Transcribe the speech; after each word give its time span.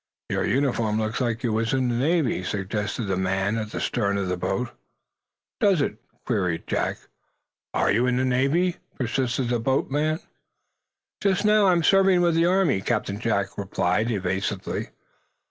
"Your 0.29 0.47
uniform 0.47 0.97
looks 0.99 1.21
like 1.21 1.43
you 1.43 1.53
was 1.53 1.73
in 1.75 1.87
the 1.87 1.93
Navy?" 1.95 2.43
suggested 2.43 3.03
the 3.03 3.15
man 3.17 3.55
at 3.59 3.69
the 3.69 3.79
stern 3.79 4.17
of 4.17 4.29
the 4.29 4.35
boat. 4.35 4.71
"Does 5.59 5.79
it?" 5.79 5.97
queried 6.25 6.65
Jack. 6.65 6.97
"Are 7.75 7.91
you 7.91 8.07
in 8.07 8.17
the 8.17 8.25
Navy?" 8.25 8.77
persisted 8.95 9.49
the 9.49 9.59
boat 9.59 9.91
man. 9.91 10.19
"Just 11.21 11.45
now, 11.45 11.67
I'm 11.67 11.83
serving 11.83 12.21
with 12.21 12.33
the 12.33 12.47
Army," 12.47 12.81
Captain 12.81 13.19
Jack 13.19 13.59
replied, 13.59 14.09
evasively. 14.09 14.87